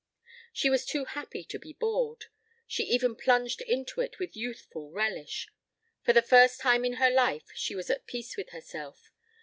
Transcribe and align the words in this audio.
She 0.51 0.67
was 0.71 0.83
too 0.83 1.05
happy 1.05 1.43
to 1.43 1.59
be 1.59 1.73
bored. 1.73 2.25
She 2.65 2.81
even 2.85 3.15
plunged 3.15 3.61
into 3.61 4.01
it 4.01 4.17
with 4.17 4.35
youthful 4.35 4.89
relish. 4.89 5.47
For 6.01 6.11
the 6.11 6.23
first 6.23 6.59
time 6.59 6.83
in 6.83 6.93
her 6.93 7.11
life 7.11 7.51
she 7.53 7.75
was 7.75 7.91
at 7.91 8.07
peace 8.07 8.35
with 8.35 8.49
herself. 8.49 9.11